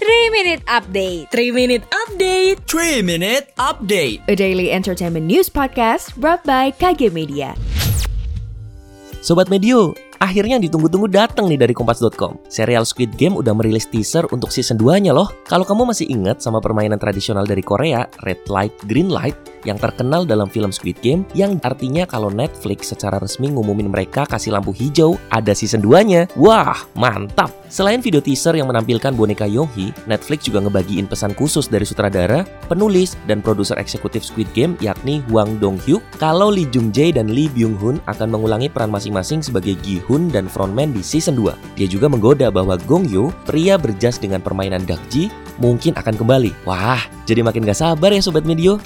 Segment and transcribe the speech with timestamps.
[0.00, 6.40] 3 Minute Update 3 Minute Update 3 Minute Update A daily entertainment news podcast brought
[6.48, 7.52] by KG Media
[9.20, 12.40] Sobat Medio, akhirnya yang ditunggu-tunggu datang nih dari Kompas.com.
[12.48, 15.28] Serial Squid Game udah merilis teaser untuk season 2-nya loh.
[15.44, 20.28] Kalau kamu masih ingat sama permainan tradisional dari Korea, Red Light, Green Light, yang terkenal
[20.28, 25.18] dalam film Squid Game, yang artinya kalau Netflix secara resmi ngumumin mereka kasih lampu hijau,
[25.32, 26.30] ada season 2-nya.
[26.36, 27.60] Wah, mantap!
[27.70, 33.14] Selain video teaser yang menampilkan boneka Yonghi, Netflix juga ngebagiin pesan khusus dari sutradara, penulis,
[33.30, 37.78] dan produser eksekutif Squid Game yakni Hwang Dong-hyuk kalau Lee Jung Jae dan Lee Byung
[37.78, 41.78] Hun akan mengulangi peran masing-masing sebagai Gi Hun dan frontman di season 2.
[41.78, 45.30] Dia juga menggoda bahwa Gong Yoo, pria berjas dengan permainan Dakji,
[45.62, 46.66] mungkin akan kembali.
[46.66, 48.82] Wah, jadi makin gak sabar ya Sobat Medio.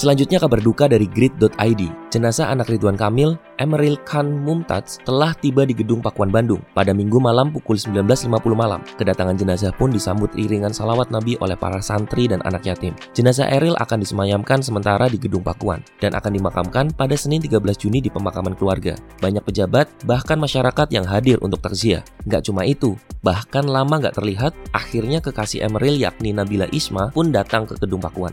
[0.00, 1.82] Selanjutnya kabar duka dari grid.id.
[2.08, 7.20] Jenazah anak Ridwan Kamil, Emeril Khan Mumtaz, telah tiba di gedung Pakuan Bandung pada minggu
[7.20, 8.80] malam pukul 19.50 malam.
[8.96, 12.96] Kedatangan jenazah pun disambut iringan salawat Nabi oleh para santri dan anak yatim.
[13.12, 18.00] Jenazah Eril akan disemayamkan sementara di gedung Pakuan dan akan dimakamkan pada Senin 13 Juni
[18.00, 18.96] di pemakaman keluarga.
[19.20, 22.00] Banyak pejabat, bahkan masyarakat yang hadir untuk takziah.
[22.24, 27.68] Nggak cuma itu, bahkan lama nggak terlihat, akhirnya kekasih Emeril yakni Nabila Isma pun datang
[27.68, 28.32] ke gedung Pakuan.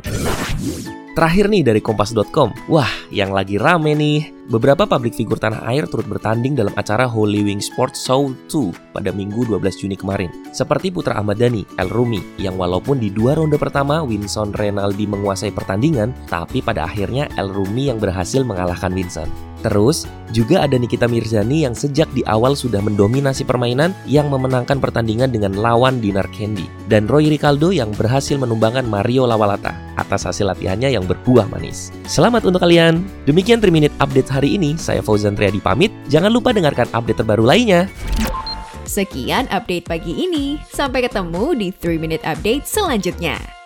[1.18, 4.38] Terakhir nih dari Kompas.com, wah yang lagi rame nih.
[4.54, 9.10] Beberapa publik figur tanah air turut bertanding dalam acara Holy Wing Sports Show 2 pada
[9.10, 10.30] Minggu 12 Juni kemarin.
[10.54, 15.50] Seperti Putra Ahmad Dhani, El Rumi, yang walaupun di dua ronde pertama Winson Renaldi menguasai
[15.50, 19.26] pertandingan, tapi pada akhirnya El Rumi yang berhasil mengalahkan Winson.
[19.66, 25.34] Terus, juga ada Nikita Mirzani yang sejak di awal sudah mendominasi permainan yang memenangkan pertandingan
[25.34, 26.70] dengan lawan Dinar Candy.
[26.86, 31.92] Dan Roy Ricardo yang berhasil menumbangkan Mario Lawalata atas hasil latihannya yang berbuah manis.
[32.08, 33.04] Selamat untuk kalian.
[33.28, 34.80] Demikian 3 Minute Update hari ini.
[34.80, 35.92] Saya Fauzan Triadi pamit.
[36.08, 37.92] Jangan lupa dengarkan update terbaru lainnya.
[38.88, 43.57] Sekian update pagi ini Sampai ketemu di 3 Minute Update selanjutnya